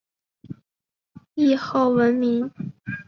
[1.35, 2.49] 谥号文敏。